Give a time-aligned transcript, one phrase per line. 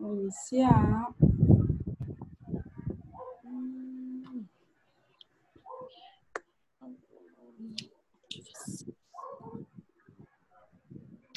[0.00, 1.08] iniciar.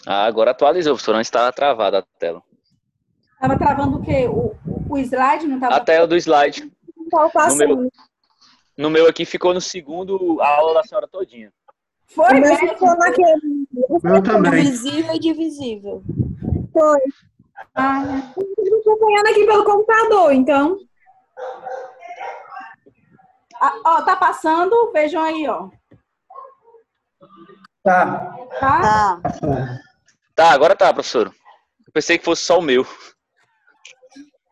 [0.06, 1.16] Ah, agora atualizou, professor.
[1.16, 2.42] Antes estava travada a tela.
[3.34, 4.28] Estava travando o quê?
[4.28, 4.56] O,
[4.90, 5.76] o slide não estava.
[5.76, 6.72] A tela do slide.
[7.50, 7.92] No meu,
[8.78, 11.52] no meu aqui ficou no segundo a aula da senhora todinha.
[12.08, 12.70] Foi mesmo?
[12.70, 13.68] ficou naquele.
[14.04, 14.64] Eu também.
[14.64, 16.04] Visível e divisível.
[16.74, 17.00] Foi.
[17.76, 18.04] Ah,
[18.38, 20.78] Eu tô acompanhando aqui pelo computador, então.
[23.62, 25.70] ah, ó, tá passando, vejam aí, ó.
[27.84, 28.36] Tá.
[28.60, 29.22] Tá?
[29.22, 29.80] Tá.
[30.36, 31.28] Tá, agora tá, professor.
[31.28, 32.86] Eu pensei que fosse só o meu.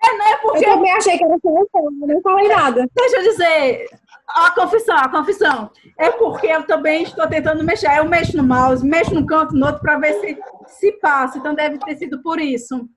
[0.04, 0.34] É, né?
[0.34, 2.88] Eu Porque, também achei que era só eu, eu não falei nada.
[2.96, 3.86] deixa eu dizer,
[4.30, 5.72] a confissão, a confissão.
[5.98, 7.98] É porque eu também estou tentando mexer.
[7.98, 11.38] Eu mexo no mouse, mexo num canto, no outro, para ver se, se passa.
[11.38, 12.88] Então deve ter sido por isso.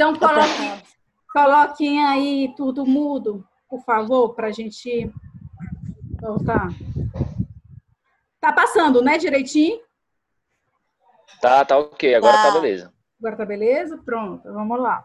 [0.00, 0.82] Então coloquem,
[1.30, 5.12] coloquem aí tudo mudo, por favor, para a gente
[6.18, 6.68] voltar.
[8.40, 9.78] Tá passando, né, direitinho?
[11.42, 12.14] Tá, tá ok.
[12.14, 12.50] Agora tá, Tá.
[12.52, 12.90] beleza.
[13.18, 13.98] Agora tá beleza?
[14.02, 15.04] Pronto, vamos lá.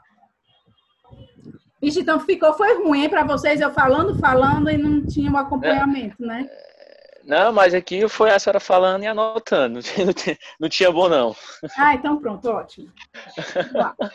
[1.82, 6.22] Ixi, então ficou, foi ruim, para vocês, eu falando, falando e não tinha o acompanhamento,
[6.26, 6.50] né?
[7.26, 9.74] Não, mas aqui foi a senhora falando e anotando.
[9.76, 11.36] Não tinha, não tinha- não tinha bom, não.
[11.78, 12.90] Ah, então pronto, ótimo.
[13.54, 13.94] Vamos lá.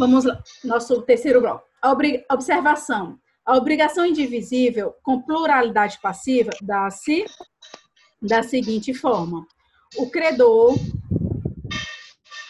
[0.00, 1.62] Vamos lá, nosso terceiro bloco.
[1.82, 1.92] A
[2.32, 3.18] observação.
[3.44, 7.26] A obrigação indivisível com pluralidade passiva dá-se
[8.22, 9.46] da seguinte forma:
[9.98, 10.74] o credor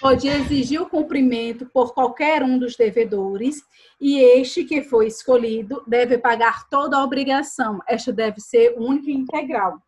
[0.01, 3.57] pode exigir o cumprimento por qualquer um dos devedores
[4.01, 7.81] e este que foi escolhido deve pagar toda a obrigação.
[7.89, 9.83] Esta deve ser única e integral.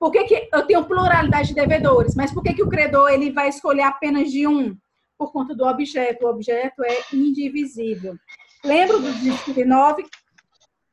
[0.00, 2.16] Por que, que eu tenho pluralidade de devedores?
[2.16, 4.76] Mas por que, que o credor ele vai escolher apenas de um?
[5.18, 6.26] Por conta do objeto.
[6.26, 8.16] O objeto é indivisível.
[8.64, 9.12] Lembra do
[9.52, 10.04] 19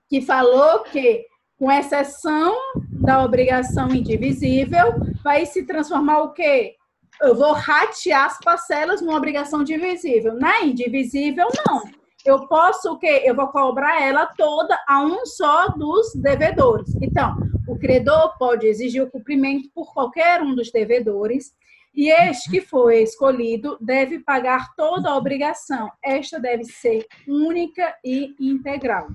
[0.10, 1.26] que falou que,
[1.58, 2.56] com exceção
[2.92, 4.94] da obrigação indivisível,
[5.24, 6.76] vai se transformar o quê?
[7.22, 10.34] Eu vou ratear as parcelas numa obrigação divisível.
[10.36, 11.84] Na indivisível, não.
[12.26, 13.24] Eu posso o quê?
[13.24, 16.94] Eu vou cobrar ela toda a um só dos devedores.
[17.02, 17.36] Então,
[17.68, 21.54] o credor pode exigir o cumprimento por qualquer um dos devedores
[22.00, 25.92] e este que foi escolhido deve pagar toda a obrigação.
[26.02, 29.10] Esta deve ser única e integral.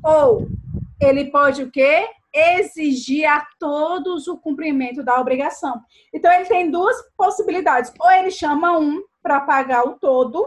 [0.00, 0.46] Ou
[1.00, 2.08] ele pode o quê?
[2.32, 5.82] Exigir a todos o cumprimento da obrigação.
[6.12, 7.92] Então ele tem duas possibilidades.
[7.98, 10.46] Ou ele chama um para pagar o todo,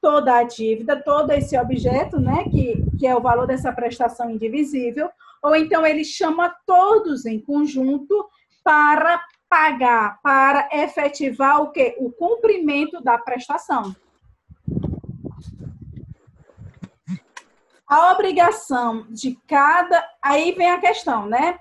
[0.00, 5.10] toda a dívida, todo esse objeto, né, que, que é o valor dessa prestação indivisível,
[5.42, 8.26] ou então ele chama todos em conjunto
[8.64, 11.94] para pagar, para efetivar o quê?
[11.98, 13.94] O cumprimento da prestação.
[17.86, 21.58] A obrigação de cada, aí vem a questão, né?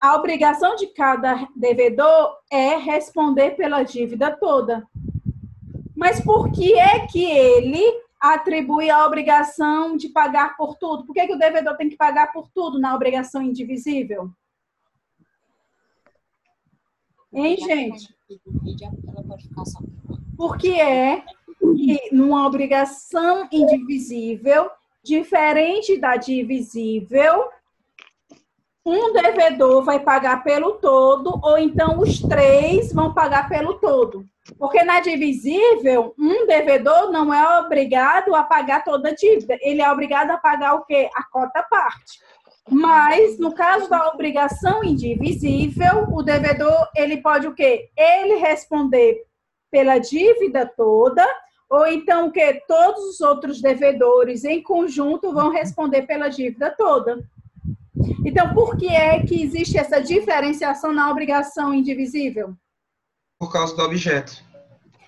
[0.00, 4.84] A obrigação de cada devedor é responder pela dívida toda.
[5.96, 7.84] Mas por que é que ele
[8.20, 11.06] atribui a obrigação de pagar por tudo?
[11.06, 14.32] Por que, que o devedor tem que pagar por tudo na obrigação indivisível?
[17.32, 18.14] Hein, gente?
[19.08, 19.78] Ela pode ficar só.
[20.36, 21.22] Por que é
[21.58, 24.70] que numa obrigação indivisível,
[25.02, 27.48] diferente da divisível,
[28.84, 34.24] um devedor vai pagar pelo todo, ou então os três vão pagar pelo todo.
[34.58, 39.56] Porque na divisível, um devedor não é obrigado a pagar toda a dívida.
[39.60, 41.08] Ele é obrigado a pagar o quê?
[41.14, 42.18] A cota parte.
[42.70, 47.90] Mas, no caso da obrigação indivisível, o devedor, ele pode o quê?
[47.96, 49.24] Ele responder
[49.70, 51.26] pela dívida toda,
[51.68, 52.62] ou então o quê?
[52.68, 57.22] Todos os outros devedores em conjunto vão responder pela dívida toda.
[58.24, 62.54] Então, por que é que existe essa diferenciação na obrigação indivisível?
[63.38, 64.44] Por causa do objeto.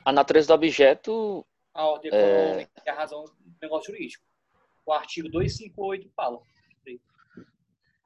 [0.04, 1.46] A natureza do objeto.
[1.72, 2.66] A ordem É.
[2.84, 4.24] e a razão do negócio jurídico.
[4.84, 6.40] O artigo 258 fala.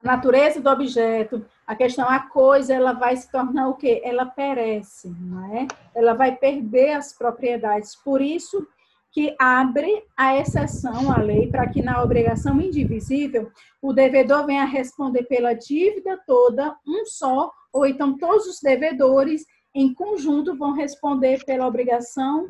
[0.03, 4.01] A natureza do objeto, a questão, a coisa, ela vai se tornar o quê?
[4.03, 5.67] Ela perece, não é?
[5.93, 7.95] Ela vai perder as propriedades.
[7.97, 8.65] Por isso
[9.11, 13.51] que abre a exceção à lei para que na obrigação indivisível
[13.81, 19.45] o devedor venha responder pela dívida toda, um só, ou então todos os devedores
[19.75, 22.49] em conjunto vão responder pela obrigação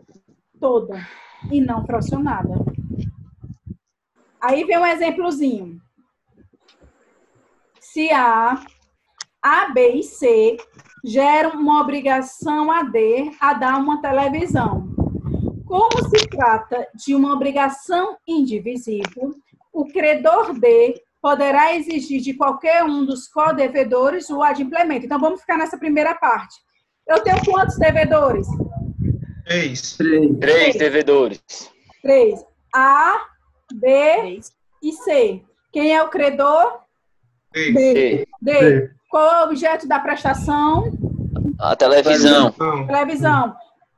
[0.60, 1.00] toda
[1.52, 2.54] e não fracionada.
[4.42, 5.81] Aí vem um exemplozinho.
[7.91, 8.63] Se A,
[9.41, 10.57] A, B e C
[11.03, 14.88] gera uma obrigação a D a dar uma televisão.
[15.65, 19.33] Como se trata de uma obrigação indivisível,
[19.74, 25.07] o credor D poderá exigir de qualquer um dos co-devedores o adimplemento.
[25.07, 26.56] Então, vamos ficar nessa primeira parte.
[27.07, 28.47] Eu tenho quantos devedores?
[29.45, 29.97] Três.
[30.39, 31.42] Três devedores.
[32.03, 32.45] Três.
[32.74, 33.25] A,
[33.74, 34.39] B
[34.83, 35.44] e C.
[35.71, 36.88] Quem é o credor?
[37.51, 37.74] Três.
[37.74, 38.28] D.
[38.42, 38.92] D.
[39.10, 40.92] Qual é o objeto da prestação?
[41.60, 42.54] A televisão.
[42.88, 43.56] Televisão.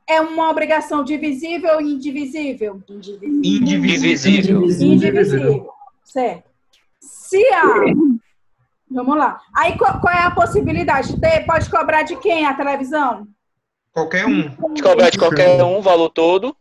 [0.08, 2.82] É uma obrigação divisível ou indivisível?
[3.42, 4.64] Indivisível.
[4.64, 5.70] Indivisível.
[6.04, 6.44] Certo.
[7.00, 7.64] Se há.
[8.90, 9.40] Vamos lá.
[9.54, 11.16] Aí qual, qual é a possibilidade?
[11.16, 13.26] D pode cobrar de quem a televisão?
[13.92, 14.48] Qualquer um.
[14.74, 16.56] De cobrar de qualquer um o valor todo,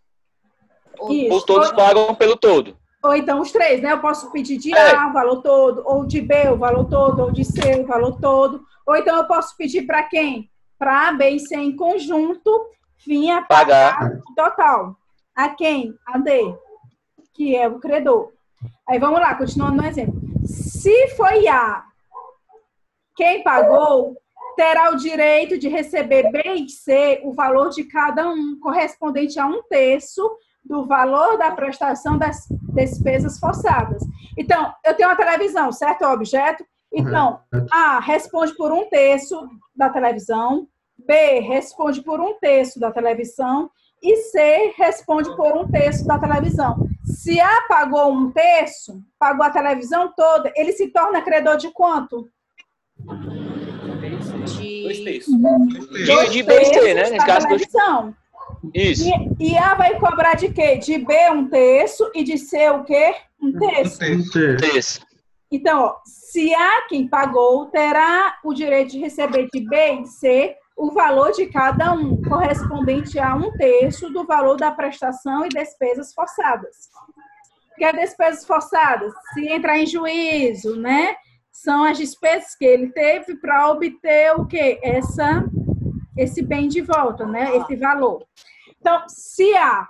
[1.10, 1.36] Isso.
[1.36, 2.78] os todos pagam pelo todo.
[3.04, 3.94] Ou então os três, né?
[3.94, 4.96] Eu posso pedir de É.
[4.96, 8.20] A o valor todo, ou de B o valor todo, ou de C o valor
[8.20, 8.64] todo.
[8.86, 10.50] Ou então eu posso pedir para quem?
[10.78, 12.68] Para A, B e C em conjunto,
[13.06, 14.00] vinha Pagar.
[14.00, 14.96] pagar o total.
[15.36, 15.96] A quem?
[16.06, 16.56] A D,
[17.34, 18.32] que é o credor.
[18.88, 20.20] Aí vamos lá, continuando no exemplo.
[20.46, 21.84] Se foi A
[23.16, 24.18] quem pagou,
[24.56, 29.46] terá o direito de receber B e C o valor de cada um, correspondente a
[29.46, 34.04] um terço do valor da prestação das despesas forçadas.
[34.38, 36.04] Então, eu tenho uma televisão, certo?
[36.06, 36.66] O objeto.
[36.94, 37.40] Então,
[37.72, 43.70] A responde por um terço da televisão, B responde por um terço da televisão
[44.04, 46.88] e C responde por um terço da televisão.
[47.06, 52.28] Se A pagou um terço, pagou a televisão toda, ele se torna credor de quanto?
[53.00, 55.04] Dois De...
[55.04, 55.34] terços.
[55.34, 56.94] De, de B e C, né?
[56.94, 57.62] terços Nesse caso, dois.
[57.68, 58.16] televisão.
[58.74, 59.10] Isso.
[59.40, 60.78] E, e A vai cobrar de quê?
[60.78, 63.16] De B um terço e de C o quê?
[63.42, 64.00] Um terço.
[64.04, 65.06] Um terço.
[65.52, 70.56] Então, ó, se A quem pagou, terá o direito de receber de B e C
[70.78, 76.14] o valor de cada um, correspondente a um terço do valor da prestação e despesas
[76.14, 76.90] forçadas.
[77.74, 79.14] O que é despesas forçadas?
[79.34, 81.16] Se entrar em juízo, né?
[81.52, 84.80] São as despesas que ele teve para obter o quê?
[84.82, 85.46] Essa,
[86.18, 87.56] esse bem de volta, né?
[87.58, 88.26] Esse valor.
[88.80, 89.88] Então, se A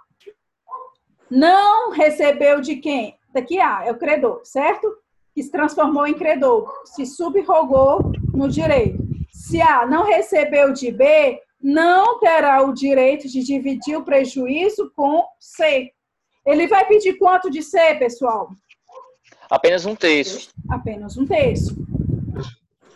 [1.30, 3.16] não recebeu de quem?
[3.34, 4.88] Daqui A, é o credor, certo?
[5.34, 9.02] que se transformou em credor, se subrogou no direito.
[9.32, 15.26] Se A não recebeu de B, não terá o direito de dividir o prejuízo com
[15.40, 15.92] C.
[16.46, 18.50] Ele vai pedir quanto de C, pessoal?
[19.50, 20.50] Apenas um terço.
[20.70, 21.76] Apenas um terço.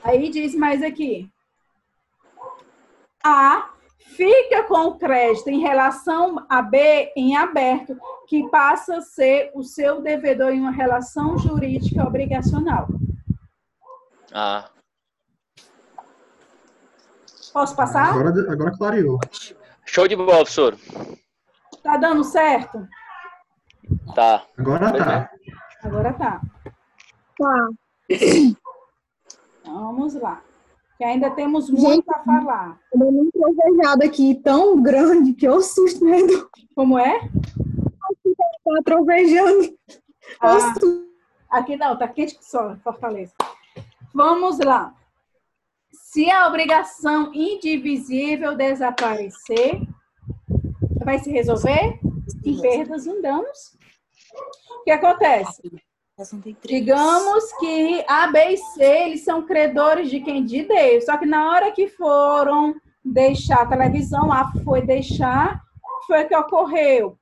[0.03, 1.29] Aí diz mais aqui.
[3.27, 3.71] A
[4.15, 9.63] fica com o crédito em relação a B em aberto, que passa a ser o
[9.63, 12.87] seu devedor em uma relação jurídica obrigacional.
[14.31, 14.69] Ah,
[17.51, 18.09] Posso passar?
[18.09, 19.17] Agora, agora clareou.
[19.85, 20.77] show de bola, professor.
[21.81, 22.85] Tá dando certo?
[24.13, 24.45] Tá.
[24.57, 25.29] Agora tá.
[25.81, 26.41] Agora tá.
[27.39, 27.69] Tá.
[29.63, 30.41] Vamos lá.
[30.97, 32.79] Que ainda temos muito a falar.
[32.93, 36.17] Eu um trovejado aqui tão grande que eu susto, né?
[36.73, 37.19] Como é?
[37.19, 39.77] Tá trovejando.
[40.39, 40.73] Ah,
[41.49, 43.33] aqui não, tá quente que só, Fortaleza.
[44.13, 44.95] Vamos lá.
[45.91, 49.81] Se a obrigação indivisível desaparecer,
[51.03, 51.99] vai se resolver
[52.43, 53.77] em perdas e danos.
[54.79, 55.61] O que acontece?
[56.63, 60.45] Digamos que A, B e C, eles são credores de quem?
[60.45, 61.01] De D.
[61.01, 65.61] Só que na hora que foram deixar a televisão, A foi deixar,
[66.07, 67.19] foi o que ocorreu.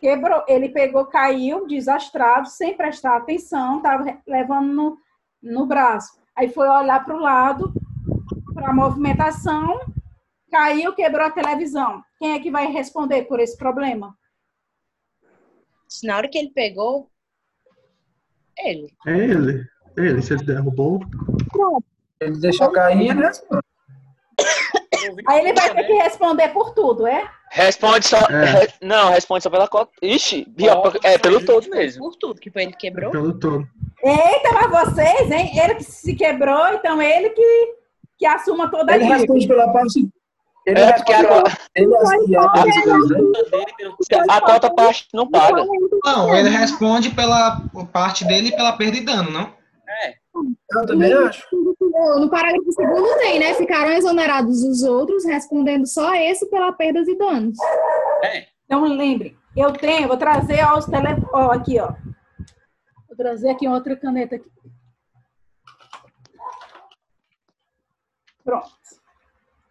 [0.00, 4.98] Quebrou, ele pegou, caiu, desastrado, sem prestar atenção, estava levando no,
[5.40, 6.20] no braço.
[6.34, 7.72] Aí foi olhar para o lado,
[8.52, 9.80] para a movimentação,
[10.50, 12.02] caiu, quebrou a televisão.
[12.18, 14.16] Quem é que vai responder por esse problema?
[16.02, 17.10] Na hora que ele pegou,
[18.66, 18.92] ele.
[19.06, 19.64] É ele.
[19.96, 20.22] É ele.
[20.22, 21.00] Se ele derrubou.
[22.20, 23.30] Ele deixou cair, né?
[25.26, 27.28] Aí ele vai ter que responder por tudo, é?
[27.50, 28.18] Responde só.
[28.18, 28.44] É.
[28.44, 29.90] re- não, responde só pela cota.
[30.02, 32.04] Ixi, pior, é pelo todo mesmo.
[32.04, 33.10] Por tudo que foi ele quebrou.
[33.10, 33.66] Pelo todo.
[34.02, 35.50] Eita, mas vocês, hein?
[35.58, 37.74] Ele que se quebrou, então ele que,
[38.18, 40.08] que assuma toda a Ele responde pela parte.
[40.68, 41.20] Ele É, porque a.
[41.74, 41.94] Ele
[44.10, 45.64] é, a cota parte não paga.
[46.04, 49.56] Não, ele responde pela parte dele e pela perda e dano, não?
[50.70, 51.42] Eu também acho.
[52.20, 53.54] No, parágrafo segundo tem, né?
[53.54, 57.56] Ficaram exonerados os outros, respondendo só esse pela perdas e danos.
[58.66, 61.08] Então lembre, eu tenho, vou trazer aos tele...
[61.32, 61.94] ó, aqui, ó.
[63.08, 64.50] Vou trazer aqui outra caneta aqui.
[68.44, 68.70] Pronto.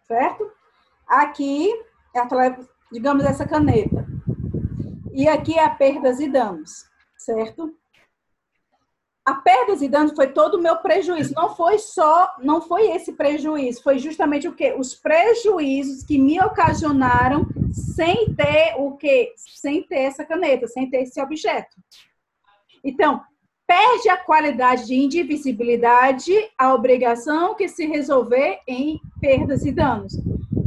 [0.08, 0.57] Certo?
[1.08, 1.72] Aqui
[2.14, 2.20] é
[2.92, 4.06] digamos, essa caneta.
[5.12, 6.86] E aqui é a perdas e danos,
[7.16, 7.74] certo?
[9.24, 11.34] A perdas e danos foi todo o meu prejuízo.
[11.34, 14.74] Não foi só, não foi esse prejuízo, foi justamente o quê?
[14.78, 19.34] Os prejuízos que me ocasionaram sem ter o quê?
[19.36, 21.76] Sem ter essa caneta, sem ter esse objeto.
[22.82, 23.20] Então,
[23.66, 30.14] perde a qualidade de indivisibilidade a obrigação que se resolver em perdas e danos.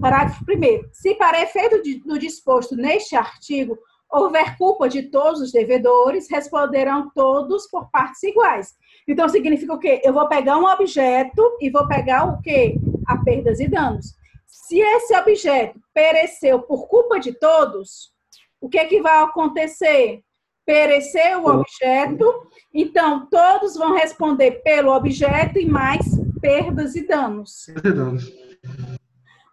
[0.01, 0.89] Parágrafo 1.
[0.91, 3.77] Se para efeito de- do disposto neste artigo
[4.10, 8.74] houver culpa de todos os devedores, responderão todos por partes iguais.
[9.08, 10.01] Então, significa o quê?
[10.03, 12.75] Eu vou pegar um objeto e vou pegar o quê?
[13.08, 14.15] A perdas e danos.
[14.46, 18.12] Se esse objeto pereceu por culpa de todos,
[18.60, 20.22] o que, que vai acontecer?
[20.65, 26.05] Pereceu o objeto, então todos vão responder pelo objeto e mais
[26.41, 27.67] perdas e danos.
[27.84, 28.31] Danos.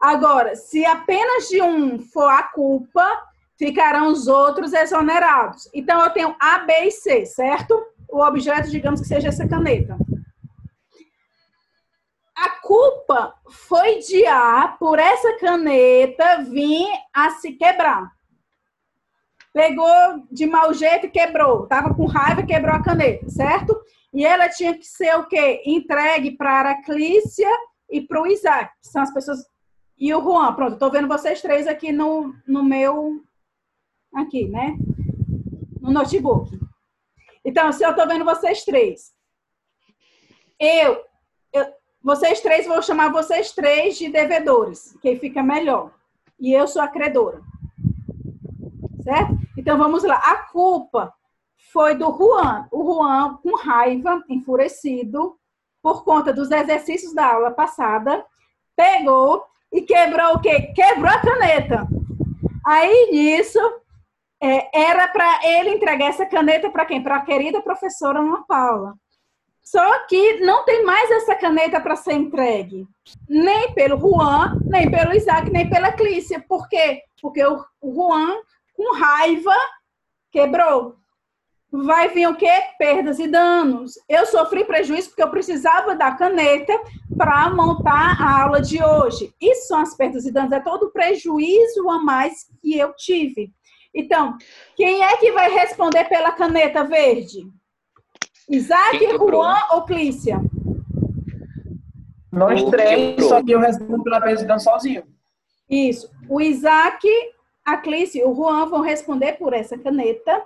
[0.00, 3.04] Agora, se apenas de um for a culpa,
[3.58, 5.68] ficarão os outros exonerados.
[5.74, 7.74] Então, eu tenho A, B e C, certo?
[8.08, 9.96] O objeto, digamos que seja essa caneta.
[12.36, 18.12] A culpa foi de A por essa caneta vir a se quebrar.
[19.52, 21.66] Pegou de mau jeito e quebrou.
[21.66, 23.76] Tava com raiva e quebrou a caneta, certo?
[24.14, 25.62] E ela tinha que ser o quê?
[25.66, 27.50] Entregue para a Araclícia
[27.90, 29.38] e para o Isaac, que são as pessoas
[29.98, 33.20] e o Juan, pronto, estou vendo vocês três aqui no, no meu.
[34.14, 34.76] Aqui, né?
[35.80, 36.58] No notebook.
[37.44, 39.12] Então, se eu estou vendo vocês três,
[40.58, 41.02] eu,
[41.52, 41.66] eu.
[42.00, 45.92] Vocês três, vou chamar vocês três de devedores, que fica melhor.
[46.38, 47.42] E eu sou a credora.
[49.02, 49.36] Certo?
[49.56, 50.16] Então, vamos lá.
[50.16, 51.12] A culpa
[51.72, 52.68] foi do Juan.
[52.70, 55.36] O Juan, com raiva, enfurecido,
[55.82, 58.24] por conta dos exercícios da aula passada,
[58.76, 60.72] pegou e quebrou o quê?
[60.74, 61.86] Quebrou a caneta.
[62.64, 63.58] Aí nisso
[64.42, 67.02] é, era para ele entregar essa caneta para quem?
[67.02, 68.94] Para a querida professora Ana Paula.
[69.62, 72.86] Só que não tem mais essa caneta para ser entregue.
[73.28, 76.42] Nem pelo Juan, nem pelo Isaac, nem pela Clícia.
[76.48, 77.02] Por quê?
[77.20, 78.38] Porque o, Juan,
[78.74, 79.54] com raiva,
[80.32, 80.96] quebrou.
[81.70, 82.50] Vai vir o quê?
[82.78, 83.94] Perdas e danos.
[84.08, 86.72] Eu sofri prejuízo porque eu precisava da caneta
[87.16, 89.34] para montar a aula de hoje.
[89.40, 93.52] Isso são as perdas e danos, é todo o prejuízo a mais que eu tive.
[93.94, 94.36] Então,
[94.76, 97.46] quem é que vai responder pela caneta verde?
[98.48, 100.40] Isaac, Juan ou Clícia?
[102.32, 105.02] Nós três, só que eu respondo pela presidente sozinho.
[105.68, 106.10] Isso.
[106.28, 107.06] O Isaac,
[107.64, 110.42] a Clícia e o Juan vão responder por essa caneta,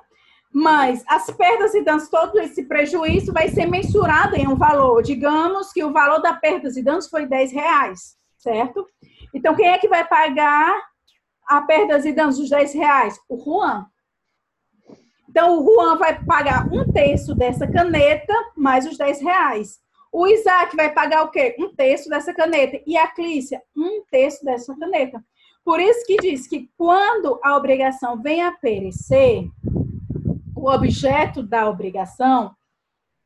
[0.53, 5.03] mas as perdas e danos, todo esse prejuízo vai ser mensurado em um valor.
[5.03, 8.87] Digamos que o valor da perdas e danos foi 10 reais, certo?
[9.35, 10.75] Então, quem é que vai pagar
[11.47, 13.19] a perdas e danos dos 10 reais?
[13.29, 13.87] O Juan.
[15.29, 19.81] Então, o Juan vai pagar um terço dessa caneta mais os 10 reais.
[20.13, 21.57] O Isaac vai pagar o quê?
[21.59, 22.79] Um terço dessa caneta.
[22.87, 25.25] E a Clícia, um terço dessa caneta.
[25.65, 29.49] Por isso que diz que quando a obrigação vem a perecer,
[30.63, 32.55] o objeto da obrigação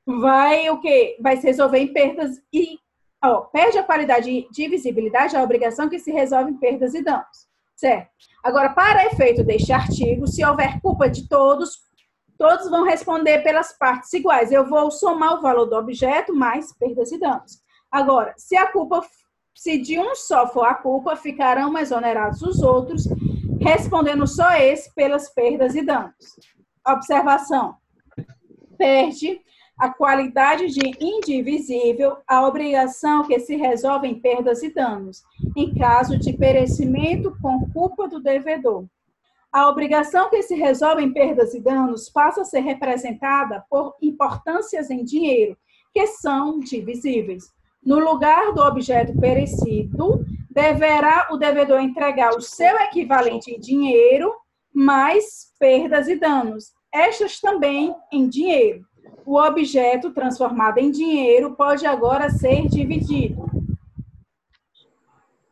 [0.07, 1.19] vai o quê?
[1.21, 2.79] Vai se resolver em perdas e
[3.23, 7.47] ó, perde a qualidade de visibilidade a obrigação que se resolve em perdas e danos.
[7.77, 8.09] Certo?
[8.43, 11.79] Agora, para efeito deste artigo, se houver culpa de todos,
[12.39, 14.51] todos vão responder pelas partes iguais.
[14.51, 17.61] Eu vou somar o valor do objeto mais perdas e danos.
[17.91, 19.03] Agora, se a culpa,
[19.55, 23.07] se de um só for a culpa, ficarão exonerados os outros,
[23.61, 26.15] respondendo só esse pelas perdas e danos.
[26.87, 27.77] Observação.
[28.79, 29.41] Perde
[29.79, 35.23] a qualidade de indivisível a obrigação que se resolve em perdas e danos,
[35.55, 38.87] em caso de perecimento com culpa do devedor.
[39.53, 44.91] A obrigação que se resolve em perdas e danos passa a ser representada por importâncias
[44.91, 45.57] em dinheiro,
[45.93, 47.45] que são divisíveis.
[47.83, 54.33] No lugar do objeto perecido, deverá o devedor entregar o seu equivalente em dinheiro,
[54.75, 58.85] mais perdas e danos, estas também em dinheiro.
[59.25, 63.45] O objeto transformado em dinheiro pode agora ser dividido.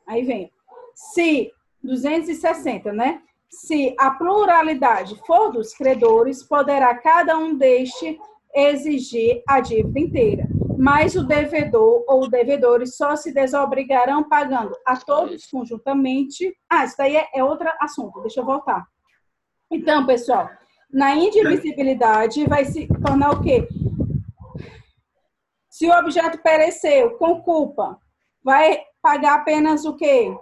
[0.06, 0.50] Aí vem.
[0.94, 3.20] Se 260, né?
[3.50, 8.18] Se a pluralidade for dos credores, poderá cada um deste
[8.54, 10.48] exigir a dívida inteira.
[10.78, 16.56] Mas o devedor ou devedores só se desobrigarão pagando a todos conjuntamente.
[16.68, 18.84] Ah, isso daí é, é outro assunto, deixa eu voltar.
[19.70, 20.48] Então, pessoal,
[20.94, 23.68] na indivisibilidade vai se tornar o quê?
[25.68, 27.98] Se o objeto pereceu com culpa,
[28.42, 30.32] vai pagar apenas o quê?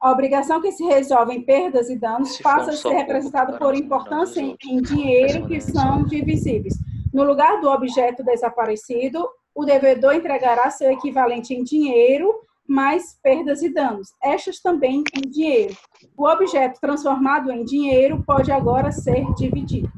[0.00, 3.74] A obrigação que se resolve em perdas e danos Se passa a ser representado por
[3.76, 6.74] importância em, em dinheiro que Mas, são divisíveis.
[7.12, 12.34] No lugar do objeto desaparecido, o devedor entregará seu equivalente em dinheiro
[12.66, 15.74] mais perdas e danos, estas também em dinheiro.
[16.16, 19.92] O objeto transformado em dinheiro pode agora ser dividido.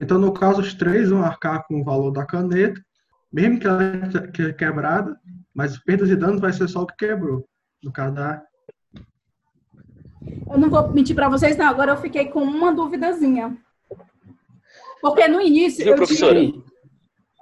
[0.00, 2.80] Então, no caso, os três vão arcar com o valor da caneta,
[3.32, 3.82] mesmo que ela
[4.32, 5.18] que- quebrada,
[5.54, 7.46] mas perdas e danos vai ser só o que quebrou.
[7.82, 8.42] No caso da.
[10.50, 11.66] Eu não vou mentir para vocês, não.
[11.66, 13.56] Agora eu fiquei com uma duvidazinha.
[15.00, 16.34] Porque no início Viu, eu professora?
[16.40, 16.62] tinha,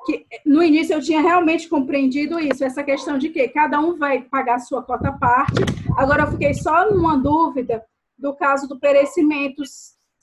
[0.09, 4.23] que, no início eu tinha realmente compreendido isso, essa questão de que cada um vai
[4.23, 5.61] pagar a sua cota parte.
[5.97, 7.85] Agora eu fiquei só numa dúvida
[8.17, 9.63] do caso do perecimento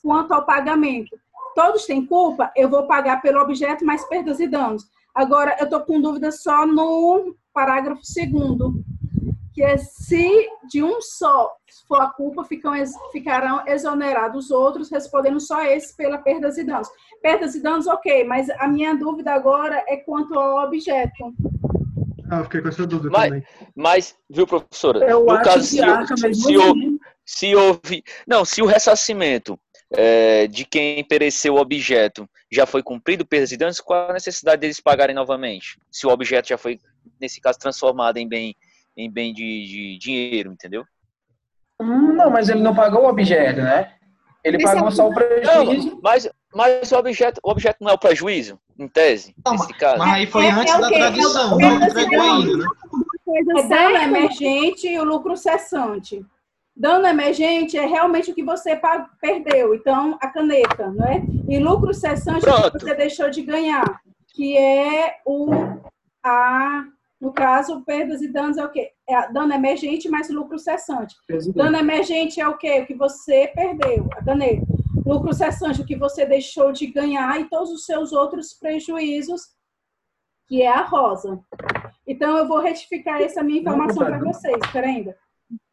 [0.02, 1.16] quanto ao pagamento.
[1.54, 4.84] Todos têm culpa, eu vou pagar pelo objeto mais perdas e danos.
[5.14, 8.84] Agora eu estou com dúvida só no parágrafo segundo,
[9.56, 11.50] que é se de um só
[11.88, 12.74] for a culpa, ficam,
[13.14, 16.90] ficarão exonerados os outros, respondendo só esse pela perdas e danos.
[17.22, 21.34] Perdas e danos, ok, mas a minha dúvida agora é quanto ao objeto.
[22.30, 23.44] Ah, eu fiquei com essa dúvida Mas- também.
[23.74, 25.00] Mas, viu, professora?
[25.10, 28.04] Eu no caso, se, arca mesmo se, houve, se houve.
[28.28, 29.58] Não, se o ressarcimento
[29.94, 34.60] é, de quem pereceu o objeto já foi cumprido, perdas e danos, qual a necessidade
[34.60, 35.80] deles pagarem novamente?
[35.90, 36.78] Se o objeto já foi,
[37.22, 38.56] nesse caso, transformado em bem,
[38.98, 40.86] em bem de, de dinheiro, entendeu?
[41.80, 43.92] Não, mas ele não pagou o objeto, né?
[44.44, 45.90] Ele Esse é pagou o- só o prejuízo.
[45.90, 49.74] Não, mas, mas o, objeto, o objeto não é o prejuízo, em tese, Não, nesse
[49.74, 49.98] caso.
[49.98, 50.88] Mas aí foi É- antes é da?
[50.88, 52.66] É tradição, é não entregou ainda, né?
[53.26, 56.24] Coisa É dano emergente e o lucro cessante.
[56.78, 58.80] Dano emergente é realmente o que você
[59.20, 61.24] perdeu, então a caneta, não é?
[61.50, 62.80] E lucro cessante é o que Pronto.
[62.80, 64.00] você deixou de ganhar,
[64.34, 65.50] que é o
[66.24, 66.84] a
[67.20, 68.92] no caso, perdas e danos é o quê?
[69.08, 71.16] É a dano emergente mais lucro cessante.
[71.56, 72.82] Dano emergente é o quê?
[72.82, 74.22] O que você perdeu, a.
[75.06, 79.42] Lucro cessante, o que você deixou de ganhar e todos os seus outros prejuízos,
[80.48, 81.40] que é a rosa.
[82.06, 85.18] Então, eu vou retificar essa minha informação para vocês, espera ainda.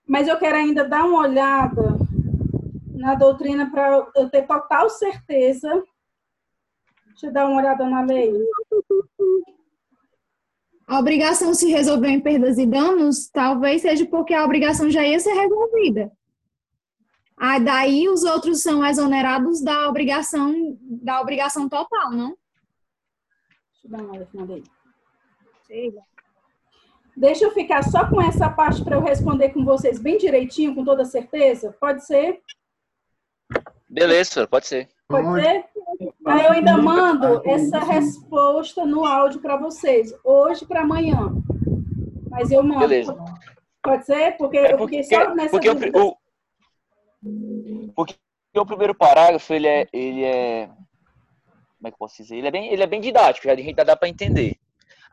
[0.06, 1.96] Mas eu quero ainda dar uma olhada
[2.90, 5.82] na doutrina para eu ter total certeza.
[7.06, 8.32] Deixa eu dar uma olhada na lei.
[10.86, 15.18] A obrigação se resolveu em perdas e danos, talvez seja porque a obrigação já ia
[15.20, 16.12] ser resolvida.
[17.36, 22.36] Ah, daí os outros são exonerados da obrigação, da obrigação total, não?
[23.72, 24.62] Deixa eu dar uma olhada.
[27.16, 30.84] Deixa eu ficar só com essa parte para eu responder com vocês bem direitinho, com
[30.84, 31.76] toda certeza.
[31.80, 32.40] Pode ser?
[33.88, 34.88] Beleza, pode ser.
[35.08, 35.42] Pode Pode.
[35.42, 35.64] ser?
[36.26, 41.32] Aí eu ainda mando essa resposta no áudio para vocês, hoje para amanhã.
[42.30, 42.80] Mas eu mando.
[42.80, 43.16] Beleza.
[43.82, 44.36] Pode ser?
[44.36, 45.98] Porque É eu porque, fiquei só nessa porque o, dúvida.
[45.98, 46.16] o-
[47.94, 48.16] porque
[48.56, 52.36] o primeiro parágrafo, ele é, ele é, como é que eu posso dizer?
[52.36, 54.56] Ele é bem, ele é bem didático, já a gente dá para entender.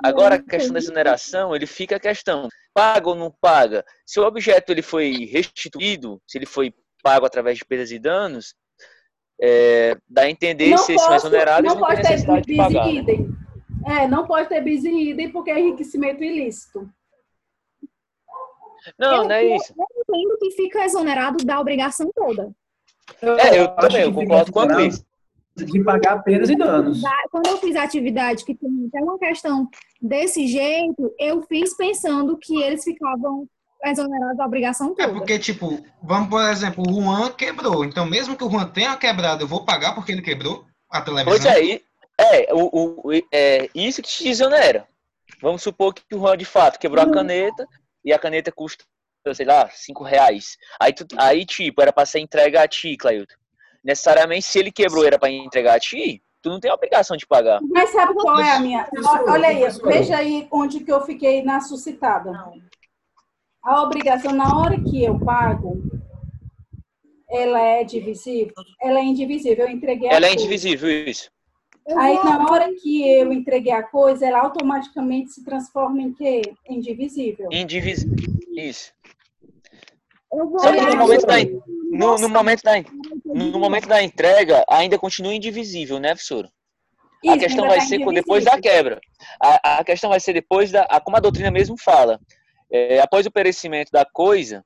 [0.03, 3.83] Agora, a questão da exoneração, ele fica a questão, paga ou não paga?
[4.05, 6.73] Se o objeto ele foi restituído, se ele foi
[7.03, 8.55] pago através de perdas e danos,
[9.41, 12.47] é, dá a entender se eles são exonerados, não não tem pode ter necessidade de
[12.47, 12.85] bis pagar.
[12.85, 12.91] né?
[12.93, 13.29] idem.
[13.85, 16.89] É, não pode ter bis em idem porque é enriquecimento ilícito.
[18.97, 19.73] Não, não é isso.
[19.77, 19.85] Eu
[20.17, 22.51] entendo que fica exonerado da obrigação toda.
[23.21, 25.05] É, eu também, eu concordo quanto exonerado isso.
[25.55, 27.01] De pagar perdas e danos.
[27.01, 29.67] Da- Quando eu fiz a atividade que tem até uma questão
[30.01, 33.45] desse jeito, eu fiz pensando que eles ficavam
[33.83, 35.13] exonerados da obrigação É toda.
[35.13, 37.85] porque, tipo, vamos, por exemplo, o Juan quebrou.
[37.85, 41.31] Então, mesmo que o Juan tenha quebrado, eu vou pagar porque ele quebrou a televisão.
[41.39, 41.83] Pois é, e-
[42.19, 42.69] é, o,
[43.07, 44.87] o- é isso que te desonera.
[45.41, 47.65] Vamos supor que o Juan de fato quebrou a caneta
[48.03, 48.83] e a caneta custa,
[49.33, 50.57] sei lá, cinco reais.
[50.79, 53.35] Aí, tu, aí tipo, era pra ser entregue a ti, Clailton.
[53.83, 57.25] Necessariamente, se ele quebrou era pra entregar a ti, tu não tem a obrigação de
[57.25, 57.59] pagar.
[57.61, 58.85] Mas sabe qual é a minha?
[59.27, 62.31] Olha aí, veja aí onde que eu fiquei na suscitada.
[63.69, 65.79] A obrigação, na hora que eu pago,
[67.29, 68.51] ela é divisível?
[68.81, 69.67] Ela é indivisível.
[69.67, 71.29] Eu entreguei a Ela é indivisível, isso.
[71.95, 76.41] Aí, na hora que eu entreguei a coisa, ela automaticamente se transforma em quê?
[76.67, 77.47] Em divisível.
[77.51, 78.15] Indivisível.
[78.57, 78.91] Isso.
[80.57, 81.35] Só que no momento da,
[81.91, 82.71] no, no momento da,
[83.23, 86.49] no momento da entrega, ainda continua indivisível, né, professor?
[87.27, 88.61] A questão vai tá ser depois da indivisível.
[88.61, 89.01] quebra.
[89.39, 90.83] A, a questão vai ser depois da.
[90.89, 92.19] a- como a doutrina mesmo fala.
[92.71, 94.63] É, após o perecimento da coisa,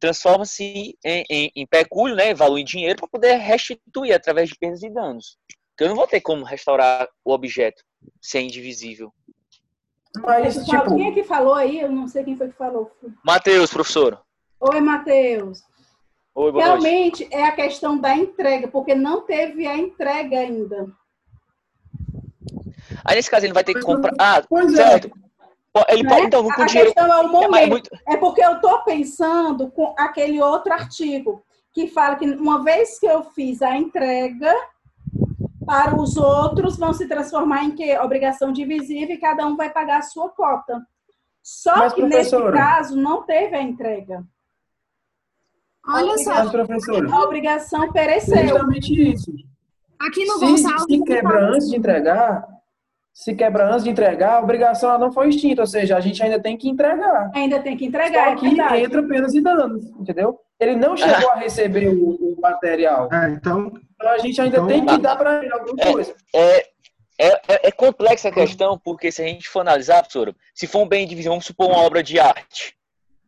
[0.00, 4.82] transforma-se em, em, em pecúlio, né, valor em dinheiro, para poder restituir através de perdas
[4.82, 5.38] e danos.
[5.70, 7.82] Porque eu não vou ter como restaurar o objeto
[8.20, 9.12] se é indivisível.
[10.20, 11.80] Mas, Fala, tipo, Quem é que falou aí?
[11.80, 12.90] Eu não sei quem foi que falou.
[13.24, 14.20] Matheus, professor.
[14.60, 15.62] Oi, Matheus.
[16.34, 16.82] Oi, boa noite.
[16.82, 20.86] Realmente é a questão da entrega, porque não teve a entrega ainda.
[23.04, 24.12] Aí nesse caso ele vai ter que comprar.
[24.18, 24.76] Ah, Pois é.
[24.76, 25.10] certo.
[25.10, 25.16] Pô,
[25.88, 26.08] Ele Né?
[26.10, 26.92] pode, então, com a dinheiro.
[26.92, 27.56] questão é o É, momento.
[27.56, 32.62] é muito- É porque eu estou pensando com aquele outro artigo que fala que uma
[32.62, 34.54] vez que eu fiz a entrega,
[35.64, 39.98] para os outros vão se transformar em que obrigação divisível e cada um vai pagar
[39.98, 40.84] a sua cota.
[41.42, 44.22] Só Mas, que nesse caso não teve a entrega.
[45.88, 48.36] Olha só, mas, professora, A obrigação é pereceu.
[48.36, 49.32] justamente isso.
[49.98, 50.84] aqui no Se, Gonçalves.
[50.84, 52.46] se quebra antes de entregar,
[53.12, 56.22] se quebra antes de entregar, a obrigação ela não foi extinta, ou seja, a gente
[56.22, 57.30] ainda tem que entregar.
[57.34, 58.82] Ainda tem que entregar, Só é que verdade.
[58.82, 60.38] entra penas e danos, entendeu?
[60.58, 63.08] Ele não chegou a receber o, o material.
[63.12, 65.92] É, então, Então a gente ainda Então- tem que dar para ele alguma É.
[65.92, 66.14] coisa.
[66.34, 66.58] É,
[67.18, 70.82] é, é, é complexa a questão, porque se a gente for analisar, professor, se for
[70.82, 72.74] um bem divisível, vamos supor uma obra de arte,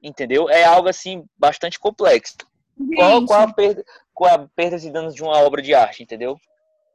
[0.03, 0.49] entendeu?
[0.49, 2.35] É algo assim bastante complexo.
[2.97, 6.37] Qual, qual, a perda, qual a perda e danos de uma obra de arte, entendeu?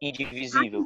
[0.02, 0.86] Indivisível.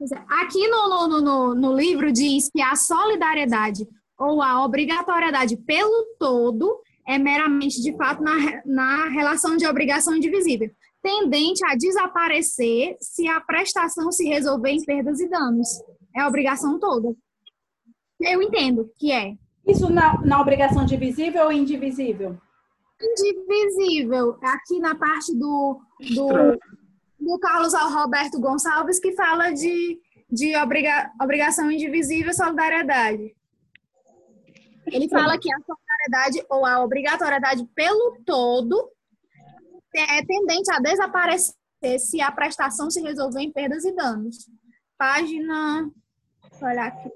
[0.00, 0.42] É.
[0.42, 3.86] Aqui no, no, no- no, livro diz que a solidariedade
[4.18, 8.34] ou a obrigatoriedade pelo todo é meramente, de fato, na,
[8.64, 10.70] na relação de obrigação indivisível,
[11.02, 15.68] tendente a desaparecer se a prestação se resolver em perdas e danos.
[16.16, 17.14] É a obrigação toda.
[18.20, 19.34] Eu entendo que é
[19.66, 22.38] Isso na, na obrigação divisível ou indivisível?
[23.02, 24.36] indivisível.
[24.42, 25.80] Aqui na parte do,
[26.14, 26.28] do.
[27.20, 33.34] Do Carlos Roberto Gonçalves, que fala de, de obriga, obrigação indivisível e solidariedade.
[34.86, 38.90] Ele fala que a solidariedade ou a obrigatoriedade pelo todo
[39.94, 41.54] é tendente a desaparecer
[41.98, 44.48] se a prestação se resolver em perdas e danos.
[44.96, 45.90] Página.
[46.50, 47.10] Deixa eu olhar aqui.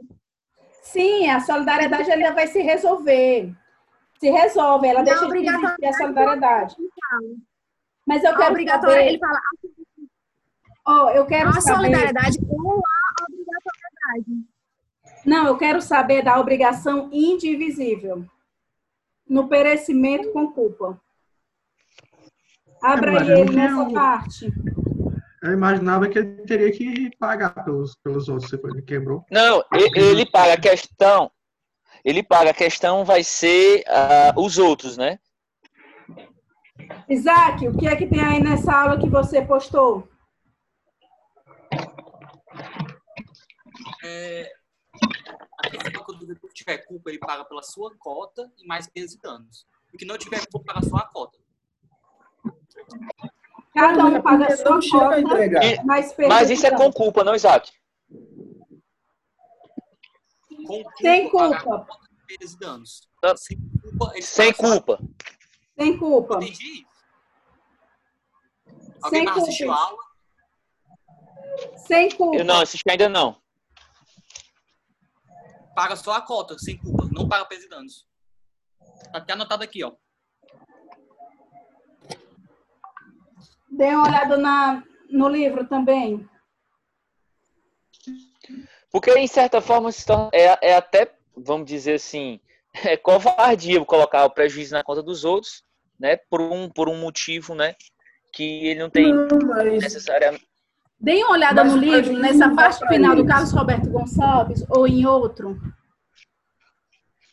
[0.82, 3.54] Sim, a solidariedade ainda vai se resolver.
[4.20, 6.76] Se resolve, ela Não, deixa de existir a solidariedade.
[8.06, 9.38] Mas eu A quero obrigatória, saber, ele fala
[10.86, 14.46] ó, eu quero a saber, solidariedade ou a obrigatoriedade.
[15.24, 18.24] não, eu quero saber da obrigação indivisível
[19.28, 21.00] no perecimento com culpa.
[22.82, 24.52] Abra ele não nessa parte.
[25.42, 29.24] eu imaginava que ele teria que pagar pelos, pelos outros se ele quebrou.
[29.30, 31.30] Não, ele paga a questão.
[32.04, 35.18] Ele paga a questão, vai ser ah, os outros, né?
[37.08, 40.06] Isaac, o que é que tem aí nessa aula que você postou?
[44.06, 44.52] É,
[45.64, 49.66] a o devedor tiver culpa, ele paga pela sua cota e mais perdas e danos.
[49.92, 51.38] O que não tiver culpa, paga só a cota.
[53.72, 55.22] Cada um paga a sua cota,
[56.28, 57.72] Mas isso é com culpa, não, Isaac?
[60.48, 61.86] Com culpa, Sem culpa.
[62.60, 63.08] danos.
[63.20, 63.34] Tá.
[63.36, 64.98] Sem culpa, Sem culpa.
[65.78, 66.36] Sem culpa.
[66.36, 66.86] Entendi.
[69.02, 69.90] Alguém Sem mais assistiu a culpa.
[69.90, 70.04] aula?
[71.86, 72.36] Sem culpa.
[72.36, 73.43] Eu não assisti ainda não.
[75.74, 77.08] Paga só a cota, sem culpa.
[77.12, 78.06] Não paga perdas e danos.
[79.12, 79.92] Tá até anotado aqui, ó.
[83.70, 86.28] Dê uma olhada na, no livro também.
[88.90, 89.90] Porque, em certa forma,
[90.32, 92.40] é, é até, vamos dizer assim,
[92.84, 95.64] é covardia colocar o prejuízo na conta dos outros,
[95.98, 96.16] né?
[96.16, 97.74] Por um, por um motivo, né?
[98.32, 100.46] Que ele não tem Não, mas necessariamente.
[101.04, 103.26] Dê uma olhada Mas no livro, nessa parte final do.
[103.26, 105.60] Carlos Roberto Gonçalves ou em outro.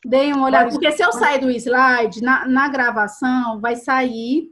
[0.04, 4.50] Dê uma olhada, Mas- porque se eu sair do slide, na, na gravação, vai sair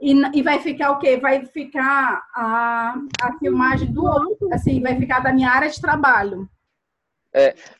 [0.00, 1.18] e, e vai ficar o quê?
[1.18, 6.48] Vai ficar a, a filmagem do outro, assim, vai ficar da minha área de trabalho.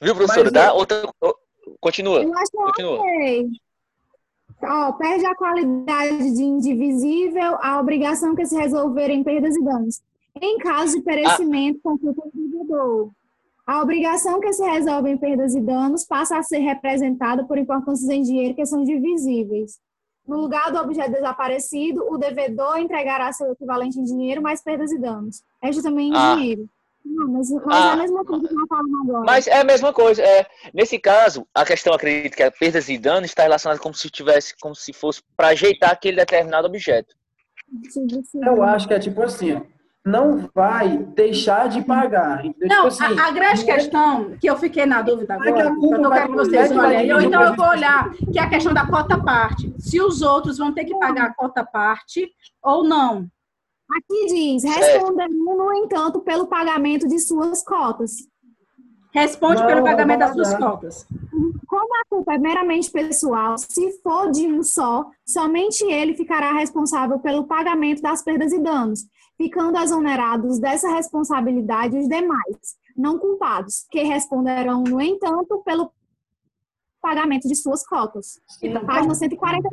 [0.01, 0.45] Viu, professor?
[0.45, 1.03] Mas Dá outra.
[1.81, 3.01] Continua, Eu acho eu continua.
[3.01, 3.49] ok.
[4.65, 10.01] Ó, perde a qualidade de indivisível a obrigação que se resolver em perdas e danos.
[10.41, 13.11] Em caso de perecimento com culpa do devedor.
[13.67, 18.09] A obrigação que se resolve em perdas e danos passa a ser representada por importâncias
[18.11, 19.79] em dinheiro que são divisíveis.
[20.27, 24.99] No lugar do objeto desaparecido, o devedor entregará seu equivalente em dinheiro mais perdas e
[24.99, 25.43] danos.
[25.63, 26.35] É justamente em Ah.
[26.35, 26.69] dinheiro.
[27.05, 27.93] Não, mas, mas é Ah.
[27.93, 29.25] a mesma coisa que nós falamos agora.
[29.27, 30.23] Mas é a mesma coisa.
[30.23, 34.09] É, nesse caso, a questão, acredito que a perdas e danos está relacionada como se
[34.09, 37.15] tivesse, como se fosse para ajeitar aquele determinado objeto.
[38.45, 39.61] eu acho que é tipo assim, ó,
[40.05, 42.45] não vai deixar de pagar.
[42.45, 42.69] entendeu?
[42.77, 45.37] Não, tipo assim, a, a grande não é- questão que eu fiquei na dúvida é
[45.37, 48.39] agora, a culpa eu quero que vocês é olhem, ou então eu vou olhar, que
[48.39, 49.73] é a questão da cota parte.
[49.79, 52.29] Se os outros vão ter que pagar a cota parte
[52.63, 53.29] ou não.
[53.95, 58.13] Aqui diz, responderão, no entanto, pelo pagamento de suas cotas.
[59.13, 61.07] Responde Não, pelo pagamento das suas cotas.
[61.67, 67.19] Como a culpa é meramente pessoal, se for de um só, somente ele ficará responsável
[67.19, 69.05] pelo pagamento das perdas e danos,
[69.43, 75.91] ficando exonerados dessa responsabilidade os demais, não culpados, que responderão, no entanto, pelo
[77.01, 78.41] pagamento de suas cotas.
[78.87, 79.69] Página 140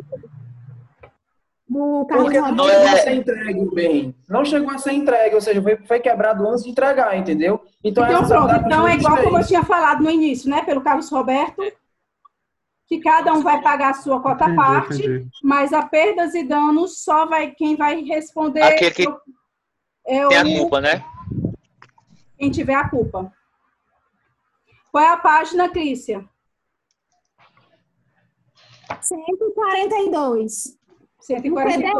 [1.67, 4.15] do Carlos Porque não chegou a ser entregue o bem.
[4.27, 7.61] Não chegou a ser entregue, ou seja, foi, foi quebrado antes de entregar, entendeu?
[7.83, 8.55] Então, Então, pronto.
[8.65, 10.63] Então, é igual como eu tinha falado no início, né?
[10.63, 11.61] Pelo Carlos Roberto,
[12.87, 15.29] que cada um vai pagar a sua cota Entendi, parte, entendi.
[15.43, 19.07] mas a perdas e danos só vai quem vai responder Aquele que
[20.09, 21.05] é Tem a o, culpa, né?
[22.37, 23.31] quem tiver a culpa.
[24.91, 26.27] Qual é a página, Clícia?
[29.01, 30.77] 142.
[31.19, 31.93] 142.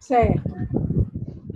[0.00, 0.42] Certo.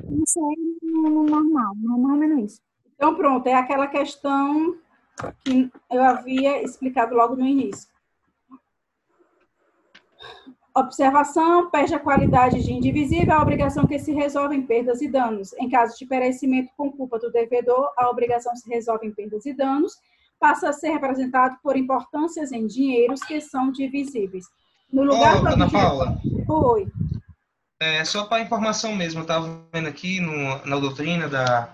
[0.08, 0.42] Não sei
[0.82, 2.62] no no normal, não é mais ou menos isso.
[2.94, 4.76] Então, pronto, é aquela questão
[5.44, 7.88] que eu havia explicado logo no início.
[10.80, 15.52] Observação, perde a qualidade de indivisível, a obrigação que se resolve em perdas e danos.
[15.54, 19.52] Em caso de perecimento com culpa do devedor, a obrigação se resolve em perdas e
[19.52, 19.92] danos,
[20.38, 24.46] passa a ser representado por importâncias em dinheiros que são divisíveis.
[24.92, 26.88] No lugar Ó, do Ana objeto- Paula, Oi.
[27.80, 31.72] é, só para informação mesmo, eu estava vendo aqui no- na doutrina da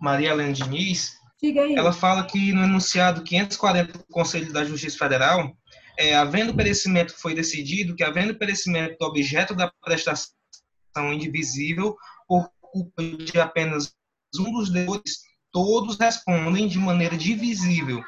[0.00, 1.74] Maria Helena Diniz, Diga aí.
[1.74, 5.52] ela fala que no enunciado 540 do Conselho da Justiça Federal,
[5.96, 10.32] é, havendo perecimento, foi decidido que havendo perecimento do objeto da prestação
[11.12, 13.94] indivisível por culpa de apenas
[14.38, 15.20] um dos devedores,
[15.52, 18.02] todos respondem de maneira divisível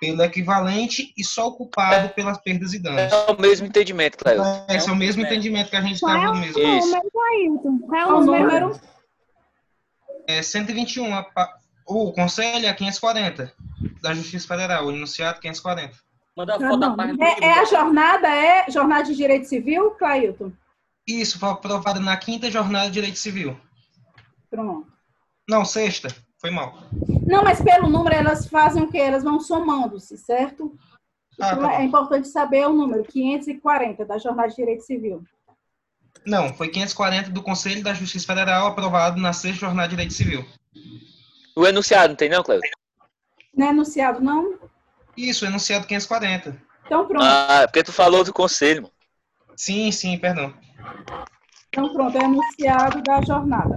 [0.00, 3.12] pelo equivalente e só o culpado pelas perdas e danos.
[3.12, 4.40] É o mesmo entendimento, Cléo.
[4.68, 6.60] Esse é o mesmo entendimento que a gente Qual é estava o mesmo.
[6.60, 6.86] Isso.
[6.86, 7.78] número, Ailton?
[7.80, 8.80] Qual é Qual o o número?
[10.28, 11.52] É 121, a pa-
[11.86, 13.52] o conselho é 540
[14.00, 15.96] da Justiça Federal, o enunciado 540.
[16.38, 19.90] Manda a Tá foto da página É, é a jornada, é jornada de direito civil,
[19.90, 20.52] Clailton?
[21.04, 23.58] Isso foi aprovado na quinta jornada de Direito Civil.
[24.48, 24.86] Pronto.
[25.48, 26.14] Não, sexta.
[26.40, 26.78] Foi mal.
[27.26, 28.98] Não, mas pelo número elas fazem o quê?
[28.98, 30.78] Elas vão somando-se, certo?
[31.40, 31.82] Ah, Então, tá é bom.
[31.84, 35.24] importante saber o número, 540, da Jornada de Direito Civil.
[36.24, 40.44] Não, foi 540 do Conselho da Justiça Federal, aprovado na sexta jornada de Direito Civil.
[41.56, 42.60] O enunciado, não tem não, Cléo?
[43.56, 44.67] Não é anunciado, não?
[45.18, 46.56] Isso, enunciado 540.
[46.86, 47.24] Então, pronto.
[47.24, 48.94] Ah, é porque tu falou do conselho, mano.
[49.56, 50.54] Sim, sim, perdão.
[51.68, 53.76] Então, pronto, é anunciado da jornada.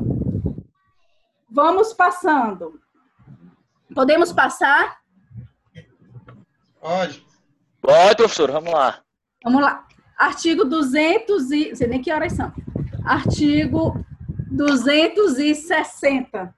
[1.49, 2.79] Vamos passando.
[3.95, 4.99] Podemos passar?
[6.79, 7.25] Pode.
[7.81, 9.01] Pode, professor, vamos lá.
[9.43, 9.87] Vamos lá.
[10.15, 11.69] Artigo 200 e...
[11.69, 12.53] Não sei nem que horas são.
[13.03, 13.95] Artigo
[14.51, 16.53] 260.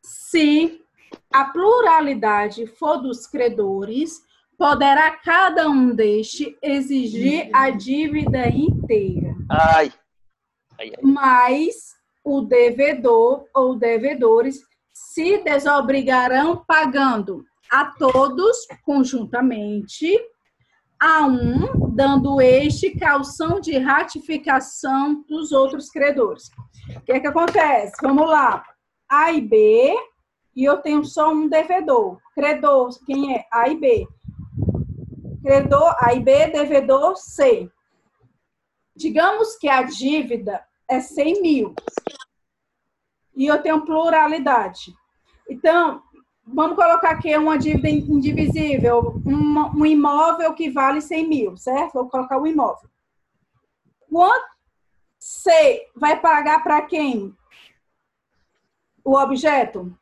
[0.00, 0.85] Se
[1.32, 4.22] a pluralidade for dos credores,
[4.58, 9.34] poderá cada um deste exigir a dívida inteira.
[9.50, 9.92] Ai.
[10.78, 10.92] Ai, ai.
[11.02, 14.60] mas o devedor ou devedores
[14.92, 20.18] se desobrigarão pagando a todos conjuntamente,
[21.00, 26.50] a um dando este calção de ratificação dos outros credores.
[26.96, 27.94] O que é que acontece?
[28.02, 28.64] Vamos lá.
[29.08, 29.94] A e B,
[30.56, 32.18] e eu tenho só um devedor.
[32.34, 33.46] Credor, quem é?
[33.52, 34.08] A e B.
[35.42, 37.70] Credor A e B, devedor C.
[38.96, 41.74] Digamos que a dívida é 100 mil
[43.36, 44.96] e eu tenho pluralidade.
[45.48, 46.02] Então,
[46.46, 51.92] vamos colocar aqui uma dívida indivisível, uma- um imóvel que vale 100 mil, certo?
[51.92, 52.88] Vou colocar o imóvel.
[54.10, 54.46] Quanto
[55.18, 57.36] C vai pagar para quem?
[59.04, 59.96] O objeto?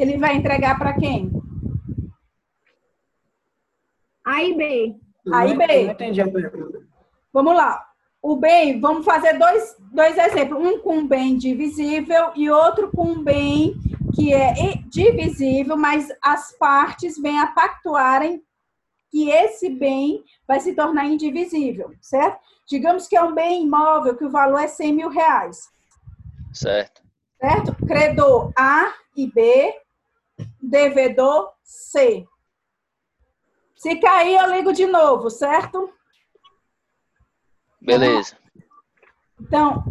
[0.00, 1.30] Ele vai entregar para quem?
[4.24, 4.96] A e B.
[5.32, 5.84] A e B.
[5.84, 6.80] não entendi a pergunta.
[7.32, 7.84] Vamos lá.
[8.20, 10.64] O bem, vamos fazer dois, dois exemplos.
[10.64, 13.74] Um com bem divisível e outro com um bem
[14.14, 14.54] que é
[14.88, 18.40] divisível, mas as partes vêm a pactuarem
[19.10, 22.38] que esse bem vai se tornar indivisível, certo?
[22.68, 25.68] Digamos que é um bem imóvel que o valor é 100 mil reais,
[26.52, 27.02] Certo.
[27.40, 27.74] certo?
[27.86, 29.74] Credor A e B,
[30.62, 32.24] devedor C.
[33.76, 35.90] Se cair, eu ligo de novo, certo?
[37.80, 38.36] Beleza.
[39.40, 39.82] Então,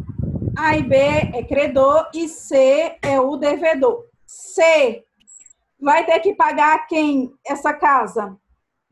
[0.57, 4.05] A e B é credor e C é o devedor.
[4.25, 5.03] C
[5.77, 8.37] vai ter que pagar quem essa casa,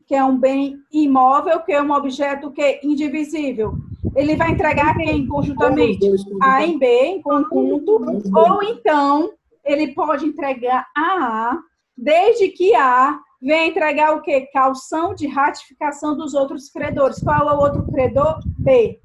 [0.06, 3.74] que é um bem imóvel, que é um objeto que é indivisível.
[4.14, 6.04] Ele vai entregar a quem conjuntamente?
[6.42, 8.02] A e B em conjunto,
[8.34, 9.32] ou então
[9.64, 11.69] ele pode entregar a A
[12.00, 14.48] desde que A venha entregar o quê?
[14.52, 17.22] Calção de ratificação dos outros credores.
[17.22, 18.40] Qual é o outro credor?
[18.58, 19.00] B.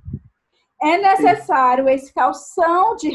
[0.81, 3.09] É necessário esse calção de,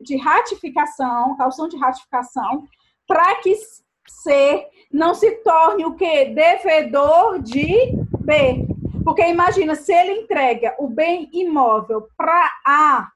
[0.00, 2.66] de ratificação, calção de ratificação,
[3.06, 3.54] para que
[4.06, 6.26] C não se torne o quê?
[6.26, 8.66] Devedor de B.
[9.04, 13.08] Porque imagina, se ele entrega o bem imóvel para A,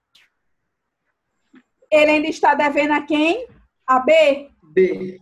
[1.91, 3.47] ele ainda está devendo a quem?
[3.87, 4.51] A B?
[4.63, 5.21] B.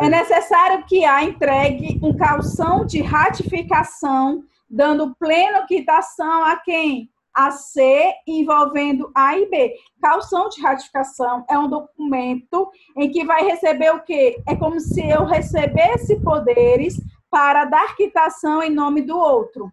[0.00, 7.10] É necessário que A entregue um calção de ratificação, dando plena quitação a quem?
[7.34, 9.74] A C, envolvendo A e B.
[10.00, 14.42] Calção de ratificação é um documento em que vai receber o quê?
[14.48, 16.98] É como se eu recebesse poderes
[17.30, 19.70] para dar quitação em nome do outro.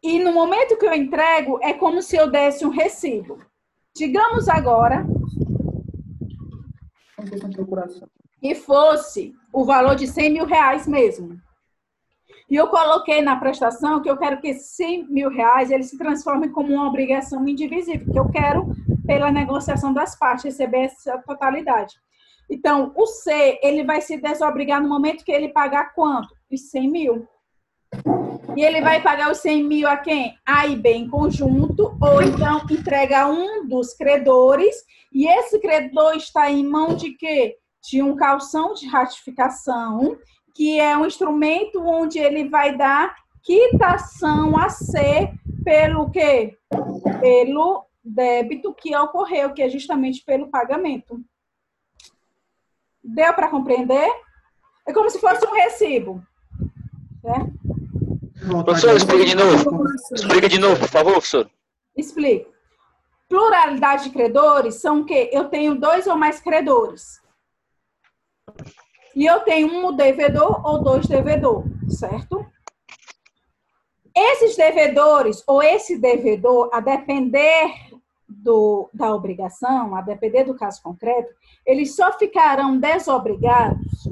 [0.00, 3.40] E no momento que eu entrego, é como se eu desse um recibo.
[3.94, 5.04] Digamos agora
[8.40, 11.38] Que fosse o valor de 100 mil reais mesmo.
[12.50, 15.96] E eu coloquei na prestação que eu quero que esses 100 mil reais eles se
[15.96, 18.74] transformem como uma obrigação indivisível, que eu quero,
[19.06, 21.94] pela negociação das partes, receber essa totalidade.
[22.50, 26.34] Então, o C, ele vai se desobrigar no momento que ele pagar quanto?
[26.50, 27.28] Os 100 mil.
[28.56, 30.36] E ele vai pagar os 100 mil a quem?
[30.44, 34.76] A e B em conjunto, ou então entrega um dos credores,
[35.12, 37.56] e esse credor está em mão de quê?
[37.88, 40.16] De um calção de ratificação,
[40.54, 45.32] que é um instrumento onde ele vai dar quitação a C
[45.64, 46.56] pelo quê?
[47.20, 51.20] Pelo débito que ocorreu, que é justamente pelo pagamento.
[53.02, 54.10] Deu para compreender?
[54.86, 56.22] É como se fosse um recibo.
[57.22, 57.59] Certo?
[58.64, 59.84] Professor, explica de novo.
[60.12, 61.50] Explica de novo, por favor, professor.
[61.96, 62.50] Explico.
[63.28, 65.30] Pluralidade de credores são o quê?
[65.32, 67.20] Eu tenho dois ou mais credores.
[69.14, 72.44] E eu tenho um devedor ou dois devedor, certo?
[74.16, 77.72] Esses devedores ou esse devedor, a depender
[78.28, 81.32] do, da obrigação, a depender do caso concreto,
[81.66, 84.08] eles só ficarão desobrigados.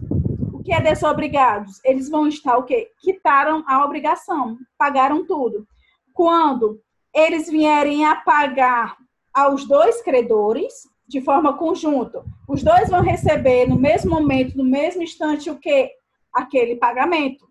[0.68, 1.80] Que é desobrigados?
[1.82, 2.92] Eles vão estar o quê?
[3.00, 5.66] Quitaram a obrigação, pagaram tudo.
[6.12, 6.78] Quando
[7.14, 8.94] eles vierem a pagar
[9.32, 10.74] aos dois credores,
[11.08, 15.90] de forma conjunta, os dois vão receber no mesmo momento, no mesmo instante, o que?
[16.30, 17.48] Aquele pagamento.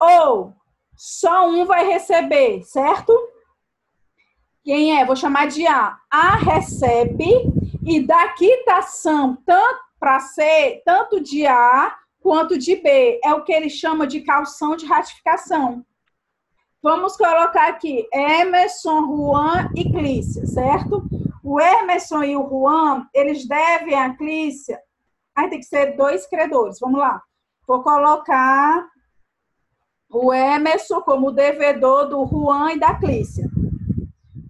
[0.00, 0.52] Ou
[0.96, 3.16] só um vai receber, certo?
[4.64, 5.04] Quem é?
[5.04, 6.00] Vou chamar de A.
[6.10, 7.30] A recebe
[7.86, 13.20] e dá quitação tanto para ser tanto de A quanto de B.
[13.24, 15.84] É o que ele chama de calção de ratificação.
[16.82, 21.02] Vamos colocar aqui Emerson, Juan e Clícia, certo?
[21.42, 24.80] O Emerson e o Juan, eles devem a Clícia.
[25.34, 26.78] Aí tem que ser dois credores.
[26.80, 27.22] Vamos lá.
[27.66, 28.88] Vou colocar
[30.10, 33.48] o Emerson como devedor do Juan e da Clícia.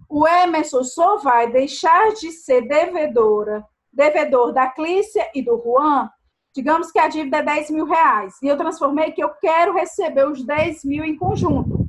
[0.07, 6.09] O Emerson só vai deixar de ser devedora, devedor da Clícia e do Juan.
[6.55, 8.33] Digamos que a dívida é 10 mil reais.
[8.41, 11.85] E eu transformei que eu quero receber os 10 mil em conjunto.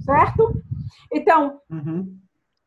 [0.00, 0.52] Certo?
[1.12, 2.16] Então, Uhum.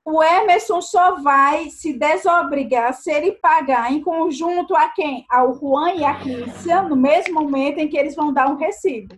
[0.06, 5.26] o Emerson só vai se desobrigar se ele pagar em conjunto a quem?
[5.30, 9.15] Ao Juan e a Clícia, no mesmo momento em que eles vão dar um recibo.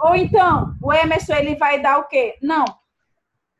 [0.00, 2.36] Ou então, o Emerson ele vai dar o quê?
[2.42, 2.64] Não.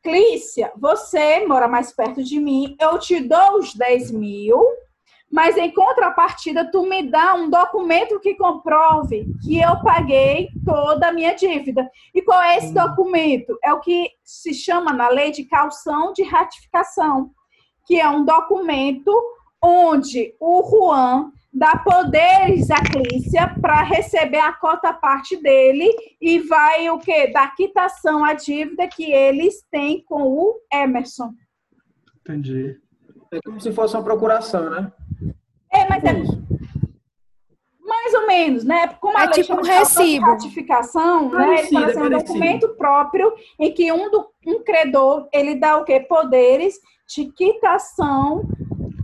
[0.01, 4.57] Clícia, você mora mais perto de mim, eu te dou os 10 mil,
[5.31, 11.11] mas em contrapartida, tu me dá um documento que comprove que eu paguei toda a
[11.11, 11.89] minha dívida.
[12.13, 13.57] E qual é esse documento?
[13.63, 17.31] É o que se chama na lei de calção de ratificação,
[17.85, 19.11] que é um documento
[19.61, 26.89] onde o Juan dá poderes à Clícia para receber a cota parte dele e vai
[26.89, 27.27] o quê?
[27.27, 31.33] Dar quitação à dívida que eles têm com o Emerson.
[32.21, 32.79] Entendi.
[33.31, 34.91] É como se fosse uma procuração, né?
[35.71, 36.13] É, mas é
[37.85, 38.87] mais ou menos, né?
[38.99, 40.25] Como a É lei tipo chama um recibo.
[40.25, 41.59] ratificação, né?
[41.59, 45.77] Ele fala assim, é um documento próprio em que um, do, um credor, ele dá
[45.77, 45.99] o quê?
[45.99, 48.43] Poderes de quitação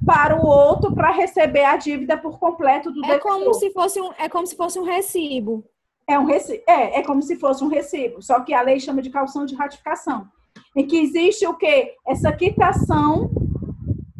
[0.06, 3.24] para o outro para receber a dívida por completo do É devedor.
[3.32, 5.64] como se fosse um, é como se fosse um recibo.
[6.08, 6.64] É, um recibo.
[6.68, 9.56] É, é como se fosse um recibo, só que a lei chama de calção de
[9.56, 10.28] ratificação.
[10.76, 11.94] Em que existe o quê?
[12.06, 13.32] Essa quitação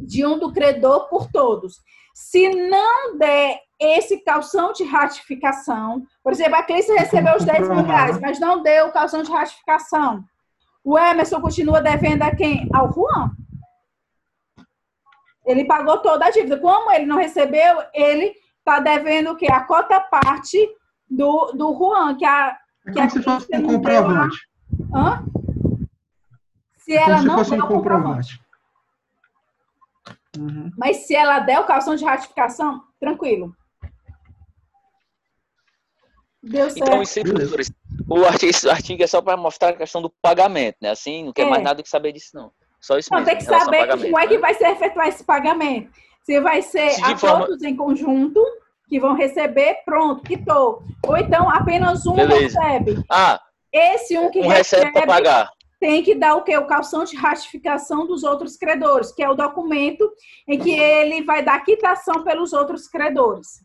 [0.06, 1.82] de um do credor por todos.
[2.14, 7.84] Se não der esse calção de ratificação, por exemplo, a Clícia recebeu os 10 mil
[7.84, 10.24] reais, mas não deu o calção de ratificação.
[10.84, 12.70] O Emerson continua devendo a quem?
[12.74, 13.32] Ao Juan.
[15.46, 16.58] Ele pagou toda a dívida.
[16.60, 19.48] Como ele não recebeu, ele está devendo o quê?
[19.52, 20.58] A cota parte
[21.10, 22.58] do, do Juan, que a.
[22.88, 24.38] É Que como se fosse um comprovante.
[24.94, 25.26] Hã?
[26.78, 28.45] Se É ela como se não fosse der um comprovante.
[30.38, 30.72] Uhum.
[30.78, 33.56] Mas se ela der o calção de ratificação, tranquilo.
[36.44, 36.88] Deu certo.
[36.88, 37.34] Então, isso Beleza.
[37.56, 37.72] professores,
[38.08, 40.92] o artigo, esse artigo é só para mostrar a questão do pagamento, né?
[40.92, 41.50] Assim, não quer É.
[41.50, 42.52] mais nada que saber disso, não.
[42.80, 43.30] Só isso Então, mesmo.
[43.32, 44.40] tem que saber como é que né?
[44.40, 45.90] vai ser efetuar esse pagamento.
[46.24, 48.40] Se vai ser Se a forma- todos em conjunto,
[48.88, 50.84] que vão receber, pronto, quitou.
[51.08, 52.60] Ou então apenas um Beleza.
[52.62, 53.04] recebe.
[53.10, 53.42] Ah,
[53.74, 55.50] Esse um que um recebe para pagar.
[55.80, 56.58] Tem que dar o quê?
[56.58, 60.12] O calção de ratificação dos outros credores, que é o documento
[60.48, 63.64] em que ele vai dar quitação pelos outros credores.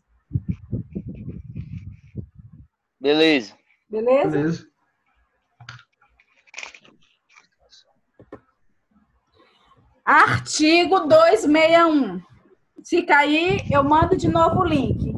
[2.99, 3.57] Beleza.
[3.89, 4.29] Beleza?
[4.29, 4.71] Beleza.
[10.05, 12.21] Artigo 261.
[12.83, 15.15] Se cair, eu mando de novo o link.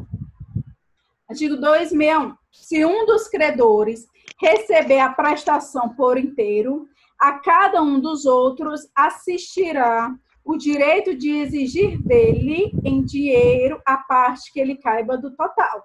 [1.28, 2.36] Artigo 261.
[2.52, 4.06] Se um dos credores
[4.40, 6.86] receber a prestação por inteiro,
[7.18, 10.14] a cada um dos outros assistirá
[10.44, 15.84] o direito de exigir dele em dinheiro a parte que ele caiba do total.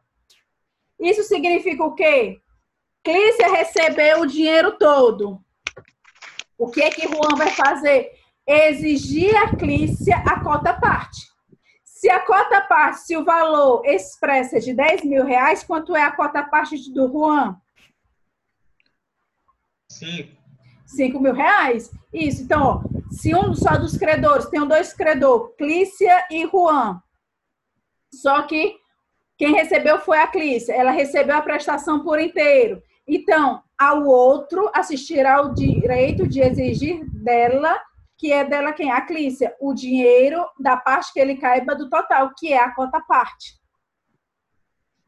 [0.99, 2.39] Isso significa o quê?
[3.03, 5.39] Clícia recebeu o dinheiro todo.
[6.57, 8.11] O que é que Juan vai fazer?
[8.49, 11.29] exigir a Clícia a cota parte.
[11.83, 16.01] Se a cota parte, se o valor expresso é de 10 mil reais, quanto é
[16.01, 17.55] a cota parte do Juan?
[19.89, 20.37] Sim.
[20.85, 21.91] 5 mil reais?
[22.13, 22.43] Isso.
[22.43, 22.81] Então, ó,
[23.11, 27.01] se um só dos credores, tem dois credores, Clícia e Juan.
[28.13, 28.75] Só que
[29.37, 30.73] quem recebeu foi a Clícia.
[30.73, 32.81] Ela recebeu a prestação por inteiro.
[33.07, 37.79] Então, ao outro assistirá o direito de exigir dela
[38.19, 38.91] que é dela quem?
[38.91, 42.99] A Clícia, o dinheiro da parte que ele caiba do total, que é a cota
[42.99, 43.57] parte,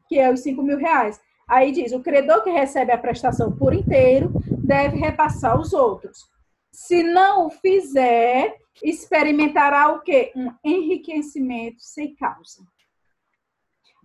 [0.08, 1.20] que é os 5 mil reais.
[1.52, 4.32] Aí diz, o credor que recebe a prestação por inteiro
[4.64, 6.26] deve repassar os outros.
[6.72, 10.32] Se não o fizer, experimentará o quê?
[10.34, 12.64] Um enriquecimento sem causa.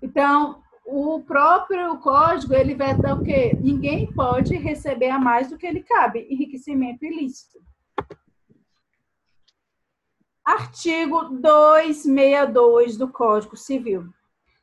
[0.04, 3.58] Então, o próprio código, ele dar o quê?
[3.62, 6.28] Ninguém pode receber a mais do que ele cabe.
[6.30, 7.60] Enriquecimento ilícito.
[10.43, 14.10] Artigo 262 do Código Civil.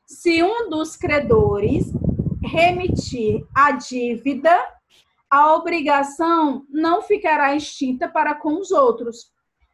[0.05, 1.91] Se um dos credores
[2.45, 4.55] remitir a dívida,
[5.29, 9.31] a obrigação não ficará extinta para com os outros,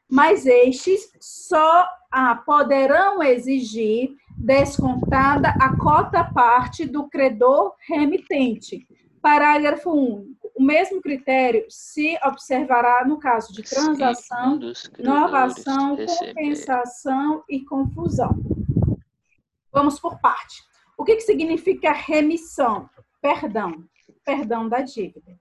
[0.10, 8.88] mas estes só a poderão exigir descontada a cota parte do credor remitente.
[9.22, 10.52] Parágrafo único.
[10.56, 14.60] O mesmo critério se observará no caso de transação,
[14.98, 18.36] inovação, compensação e confusão.
[19.72, 20.71] Vamos por parte.
[21.02, 22.88] O que, que significa remissão?
[23.20, 23.72] Perdão.
[24.24, 25.36] Perdão da dívida.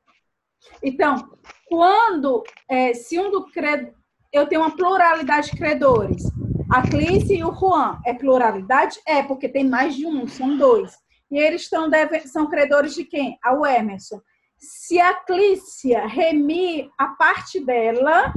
[0.83, 1.37] Então,
[1.67, 3.93] quando, é, se um do cred...
[4.33, 6.23] eu tenho uma pluralidade de credores,
[6.71, 8.99] a Clícia e o Juan, é pluralidade?
[9.07, 10.97] É, porque tem mais de um, são dois.
[11.31, 12.21] E eles estão deve...
[12.21, 13.39] são credores de quem?
[13.45, 14.19] Ao Emerson.
[14.57, 18.33] Se a Clícia remir a parte dela,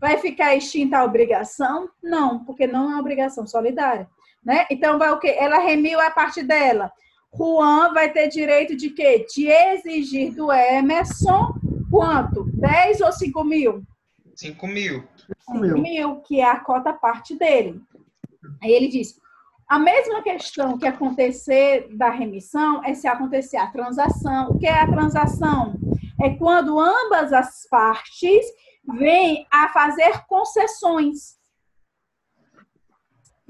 [0.00, 1.88] vai ficar extinta a obrigação?
[2.02, 4.10] Não, porque não é uma obrigação solidária.
[4.44, 4.66] Né?
[4.70, 5.36] Então, vai o quê?
[5.38, 6.92] Ela remiu a parte dela.
[7.34, 9.24] Juan vai ter direito de quê?
[9.34, 11.54] De exigir do Emerson
[11.90, 12.44] quanto?
[12.54, 13.82] 10 ou 5 mil?
[14.34, 15.04] 5 mil.
[15.46, 15.78] 5 Mil.
[15.78, 17.80] mil, que é a cota parte dele.
[18.62, 19.14] Aí ele diz:
[19.68, 24.50] a mesma questão que acontecer da remissão é se acontecer a transação.
[24.50, 25.74] O que é a transação?
[26.20, 28.44] É quando ambas as partes
[28.98, 31.40] vêm a fazer concessões.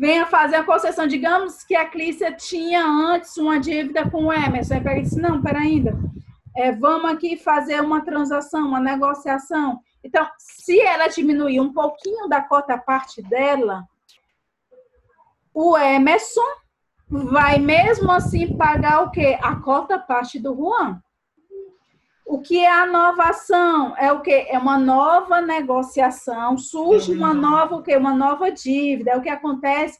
[0.02, 1.06] Vem a fazer a concessão.
[1.06, 4.74] Digamos que a Clícia tinha antes uma dívida com o Emerson.
[4.74, 5.96] Aí pega disse: não, peraí ainda.
[6.56, 9.78] É, vamos aqui fazer uma transação, uma negociação.
[10.02, 13.84] Então, se ela diminuir um pouquinho da cota parte dela,
[15.54, 16.50] o Emerson
[17.08, 19.38] vai mesmo assim pagar o quê?
[19.40, 21.00] A cota parte do Juan.
[22.24, 23.94] O que é a inovação?
[23.96, 24.46] É o quê?
[24.48, 27.96] É uma nova negociação, surge uma nova o quê?
[27.96, 29.12] Uma nova dívida.
[29.12, 29.98] É o que acontece